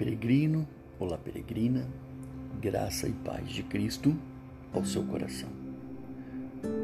peregrino, 0.00 0.66
olá 0.98 1.18
peregrina, 1.18 1.86
graça 2.58 3.06
e 3.06 3.12
paz 3.12 3.50
de 3.50 3.62
Cristo 3.62 4.16
ao 4.72 4.82
seu 4.82 5.04
coração. 5.04 5.50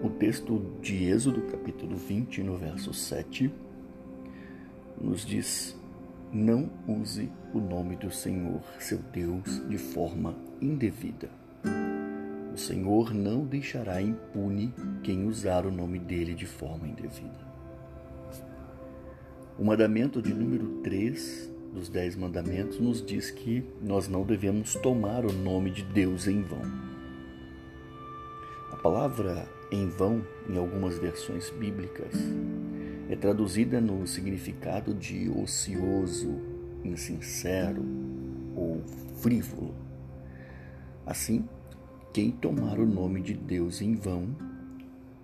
O 0.00 0.10
texto 0.10 0.78
de 0.80 1.06
Êxodo, 1.06 1.42
capítulo 1.50 1.96
20, 1.96 2.40
no 2.44 2.56
verso 2.56 2.94
7, 2.94 3.52
nos 5.00 5.26
diz: 5.26 5.76
Não 6.32 6.70
use 6.86 7.28
o 7.52 7.58
nome 7.58 7.96
do 7.96 8.12
Senhor, 8.12 8.62
seu 8.78 8.98
Deus, 8.98 9.60
de 9.68 9.76
forma 9.76 10.36
indevida. 10.62 11.28
O 12.54 12.56
Senhor 12.56 13.12
não 13.12 13.44
deixará 13.44 14.00
impune 14.00 14.72
quem 15.02 15.26
usar 15.26 15.66
o 15.66 15.72
nome 15.72 15.98
dele 15.98 16.32
de 16.32 16.46
forma 16.46 16.86
indevida. 16.86 17.50
O 19.58 19.64
mandamento 19.64 20.22
de 20.22 20.32
número 20.32 20.80
3 20.84 21.58
dos 21.72 21.88
Dez 21.88 22.16
Mandamentos 22.16 22.78
nos 22.78 23.04
diz 23.04 23.30
que 23.30 23.64
nós 23.80 24.08
não 24.08 24.24
devemos 24.24 24.74
tomar 24.74 25.24
o 25.24 25.32
nome 25.32 25.70
de 25.70 25.82
Deus 25.84 26.26
em 26.26 26.42
vão. 26.42 26.62
A 28.72 28.76
palavra 28.76 29.48
em 29.70 29.88
vão, 29.88 30.24
em 30.48 30.56
algumas 30.56 30.98
versões 30.98 31.50
bíblicas, 31.50 32.14
é 33.08 33.14
traduzida 33.14 33.80
no 33.80 34.06
significado 34.06 34.92
de 34.92 35.28
ocioso, 35.30 36.40
insincero 36.84 37.84
ou 38.56 38.82
frívolo. 39.20 39.74
Assim, 41.06 41.48
quem 42.12 42.30
tomar 42.30 42.78
o 42.78 42.86
nome 42.86 43.20
de 43.20 43.34
Deus 43.34 43.80
em 43.80 43.94
vão 43.94 44.34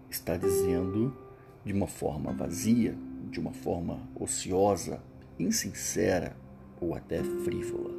está 0.09 0.37
dizendo 0.37 1.17
de 1.65 1.73
uma 1.73 1.89
forma 1.89 2.33
vazia, 2.33 2.97
de 3.31 3.41
uma 3.41 3.53
forma 3.53 4.01
ociosa, 4.15 5.01
insincera 5.39 6.37
ou 6.81 6.95
até 6.95 7.23
frívola. 7.23 7.95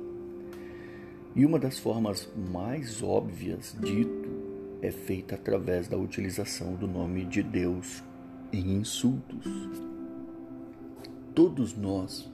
E 1.35 1.45
uma 1.45 1.59
das 1.59 1.77
formas 1.77 2.27
mais 2.35 3.03
óbvias 3.03 3.75
dito 3.79 4.27
é 4.81 4.91
feita 4.91 5.35
através 5.35 5.87
da 5.87 5.97
utilização 5.97 6.75
do 6.75 6.87
nome 6.87 7.25
de 7.25 7.43
Deus 7.43 8.03
em 8.51 8.73
insultos. 8.73 9.45
Todos 11.35 11.75
nós 11.75 12.29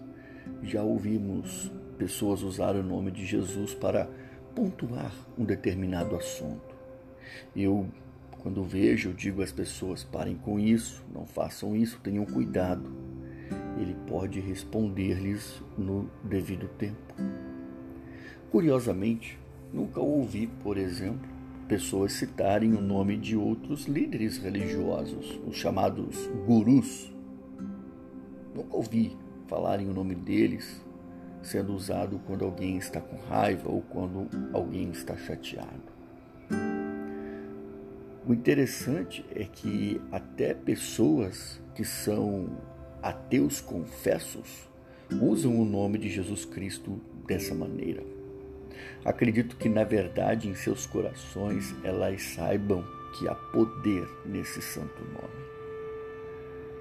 já 0.61 0.81
ouvimos 0.83 1.71
pessoas 1.97 2.43
usar 2.43 2.75
o 2.75 2.83
nome 2.83 3.11
de 3.11 3.25
Jesus 3.25 3.73
para 3.73 4.09
pontuar 4.55 5.13
um 5.37 5.43
determinado 5.43 6.15
assunto. 6.15 6.73
Eu, 7.55 7.87
quando 8.41 8.63
vejo, 8.63 9.13
digo 9.13 9.41
às 9.41 9.51
pessoas: 9.51 10.03
parem 10.03 10.35
com 10.35 10.59
isso, 10.59 11.03
não 11.13 11.25
façam 11.25 11.75
isso, 11.75 11.99
tenham 12.01 12.25
cuidado 12.25 12.89
ele 13.77 13.95
pode 14.07 14.39
responder-lhes 14.39 15.61
no 15.77 16.09
devido 16.23 16.67
tempo. 16.77 17.13
Curiosamente, 18.51 19.39
nunca 19.73 19.99
ouvi, 19.99 20.47
por 20.47 20.77
exemplo, 20.77 21.27
pessoas 21.67 22.13
citarem 22.13 22.73
o 22.73 22.81
nome 22.81 23.17
de 23.17 23.35
outros 23.35 23.85
líderes 23.85 24.37
religiosos, 24.37 25.39
os 25.47 25.55
chamados 25.55 26.27
gurus. 26.45 27.11
Nunca 28.53 28.75
ouvi 28.75 29.17
falarem 29.47 29.89
o 29.89 29.93
nome 29.93 30.15
deles 30.15 30.83
sendo 31.41 31.73
usado 31.73 32.19
quando 32.25 32.45
alguém 32.45 32.77
está 32.77 33.01
com 33.01 33.17
raiva 33.27 33.69
ou 33.69 33.81
quando 33.81 34.27
alguém 34.53 34.89
está 34.91 35.15
chateado. 35.17 35.93
O 38.25 38.33
interessante 38.33 39.25
é 39.35 39.43
que 39.43 39.99
até 40.09 40.53
pessoas 40.53 41.61
que 41.75 41.83
são 41.83 42.47
ateus 43.03 43.59
confessos 43.59 44.69
usam 45.21 45.59
o 45.59 45.65
nome 45.65 45.97
de 45.97 46.09
Jesus 46.09 46.45
Cristo 46.45 47.01
dessa 47.27 47.53
maneira. 47.53 48.01
Acredito 49.03 49.57
que, 49.57 49.67
na 49.67 49.83
verdade, 49.83 50.47
em 50.47 50.55
seus 50.55 50.85
corações 50.85 51.75
elas 51.83 52.23
saibam 52.23 52.81
que 53.19 53.27
há 53.27 53.35
poder 53.35 54.07
nesse 54.25 54.61
santo 54.61 55.03
nome. 55.03 55.43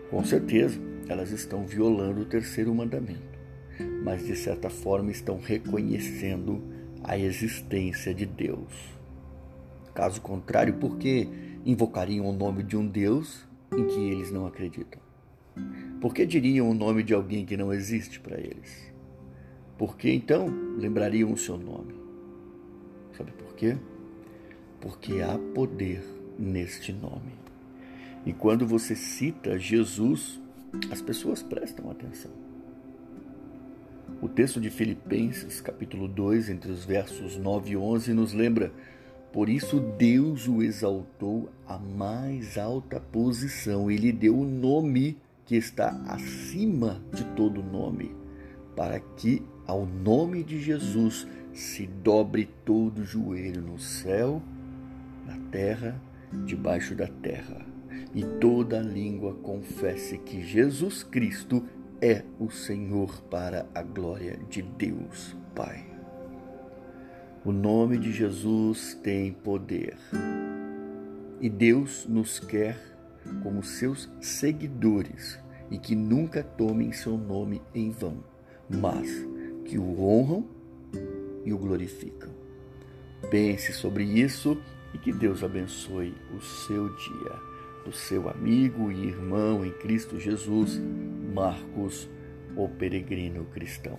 Com 0.09 0.25
certeza, 0.25 0.79
elas 1.09 1.33
estão 1.33 1.67
violando 1.67 2.21
o 2.21 2.25
terceiro 2.25 2.73
mandamento, 2.73 3.39
mas 4.05 4.25
de 4.25 4.37
certa 4.37 4.71
forma 4.71 5.11
estão 5.11 5.41
reconhecendo 5.41 6.63
a 7.03 7.19
existência 7.19 8.15
de 8.15 8.27
Deus. 8.27 8.73
Caso 9.93 10.21
contrário, 10.21 10.75
por 10.75 10.99
que 10.99 11.29
invocariam 11.67 12.27
o 12.27 12.33
nome 12.33 12.63
de 12.63 12.77
um 12.77 12.87
Deus 12.87 13.45
em 13.77 13.87
que 13.87 14.01
eles 14.11 14.31
não 14.31 14.47
acreditam? 14.47 15.03
Por 16.03 16.13
que 16.13 16.27
diriam 16.27 16.69
o 16.69 16.75
nome 16.75 17.05
de 17.05 17.15
alguém 17.15 17.47
que 17.47 17.57
não 17.57 17.73
existe 17.73 18.19
para 18.19 18.37
eles? 18.37 18.93
Por 19.79 19.97
que 19.97 20.11
então 20.11 20.49
lembrariam 20.77 21.33
o 21.33 21.37
seu 21.37 21.57
nome? 21.57 21.95
Sabe 23.17 23.31
por 23.31 23.55
quê? 23.55 23.77
Porque 24.81 25.21
há 25.21 25.39
poder 25.55 26.03
neste 26.37 26.93
nome. 26.93 27.31
E 28.27 28.33
quando 28.33 28.67
você 28.67 28.97
cita 28.97 29.57
Jesus, 29.57 30.41
as 30.91 31.01
pessoas 31.01 31.41
prestam 31.41 31.89
atenção. 31.89 32.33
O 34.21 34.29
texto 34.29 34.61
de 34.61 34.71
Filipenses, 34.71 35.61
capítulo 35.61 36.09
2, 36.09 36.49
entre 36.49 36.73
os 36.73 36.85
versos 36.85 37.37
9 37.37 37.71
e 37.71 37.77
11, 37.77 38.13
nos 38.13 38.33
lembra: 38.33 38.73
Por 39.33 39.49
isso 39.49 39.79
Deus 39.79 40.49
o 40.49 40.65
exaltou 40.65 41.49
à 41.65 41.79
mais 41.79 42.59
alta 42.59 42.99
posição 42.99 43.89
e 43.89 43.97
lhe 43.97 44.11
deu 44.11 44.37
o 44.37 44.45
nome 44.45 45.17
que 45.53 45.57
está 45.59 45.91
acima 46.07 47.05
de 47.13 47.27
todo 47.37 47.63
nome, 47.63 48.11
para 48.75 48.99
que 48.99 49.43
ao 49.67 49.85
nome 49.85 50.43
de 50.43 50.59
Jesus 50.59 51.27
se 51.53 51.87
dobre 51.87 52.49
todo 52.65 53.05
joelho 53.05 53.61
no 53.61 53.79
céu, 53.79 54.43
na 55.27 55.37
terra, 55.51 56.01
debaixo 56.47 56.95
da 56.95 57.07
terra, 57.07 57.67
e 58.15 58.25
toda 58.41 58.81
língua 58.81 59.35
confesse 59.43 60.17
que 60.17 60.43
Jesus 60.43 61.03
Cristo 61.03 61.63
é 62.01 62.25
o 62.41 62.51
Senhor 62.51 63.21
para 63.25 63.67
a 63.75 63.83
glória 63.83 64.39
de 64.49 64.63
Deus 64.63 65.37
Pai. 65.55 65.85
O 67.45 67.53
nome 67.53 67.99
de 67.99 68.11
Jesus 68.11 68.99
tem 69.03 69.35
poder. 69.35 69.99
E 71.43 71.51
Deus 71.51 72.07
nos 72.09 72.41
quer 72.41 72.92
como 73.43 73.63
seus 73.63 74.11
seguidores 74.21 75.39
e 75.71 75.79
que 75.79 75.95
nunca 75.95 76.43
tomem 76.43 76.93
seu 76.93 77.17
nome 77.17 77.63
em 77.75 77.91
vão, 77.91 78.23
mas 78.69 79.09
que 79.65 79.79
o 79.79 80.01
honram 80.03 80.47
e 81.45 81.53
o 81.53 81.59
glorificam. 81.59 82.31
Pense 83.31 83.73
sobre 83.73 84.05
isso 84.05 84.61
e 84.93 84.99
que 84.99 85.13
Deus 85.13 85.43
abençoe 85.43 86.15
o 86.37 86.41
seu 86.41 86.95
dia. 86.97 87.53
Do 87.85 87.93
seu 87.93 88.29
amigo 88.29 88.93
e 88.93 89.09
irmão 89.09 89.65
em 89.65 89.73
Cristo 89.73 90.21
Jesus, 90.21 90.81
Marcos, 91.35 92.09
o 92.57 92.69
peregrino 92.69 93.45
cristão. 93.47 93.97